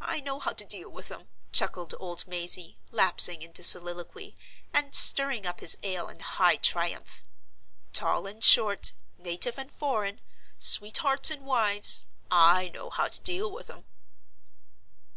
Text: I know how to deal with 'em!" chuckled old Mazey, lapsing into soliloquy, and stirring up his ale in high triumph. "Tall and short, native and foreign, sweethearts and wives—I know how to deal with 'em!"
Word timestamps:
I 0.00 0.18
know 0.18 0.40
how 0.40 0.50
to 0.52 0.64
deal 0.64 0.88
with 0.90 1.12
'em!" 1.12 1.28
chuckled 1.52 1.94
old 2.00 2.26
Mazey, 2.26 2.76
lapsing 2.90 3.40
into 3.40 3.62
soliloquy, 3.62 4.34
and 4.72 4.96
stirring 4.96 5.46
up 5.46 5.60
his 5.60 5.78
ale 5.84 6.08
in 6.08 6.18
high 6.18 6.56
triumph. 6.56 7.22
"Tall 7.92 8.26
and 8.26 8.42
short, 8.42 8.94
native 9.16 9.58
and 9.58 9.70
foreign, 9.70 10.20
sweethearts 10.58 11.30
and 11.30 11.42
wives—I 11.44 12.70
know 12.70 12.90
how 12.90 13.06
to 13.06 13.20
deal 13.20 13.48
with 13.48 13.70
'em!" 13.70 13.84